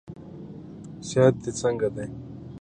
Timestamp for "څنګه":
1.59-1.87